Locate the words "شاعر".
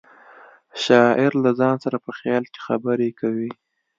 0.83-1.31